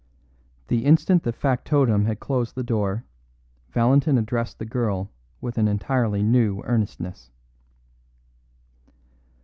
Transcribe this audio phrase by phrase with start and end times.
[0.67, 3.05] The instant the factotum had closed the door,
[3.69, 7.29] Valentin addressed the girl with an entirely new earnestness.